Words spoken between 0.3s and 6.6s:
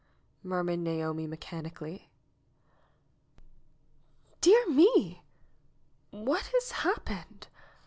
murmured Naomi mechanically. "Dear me! what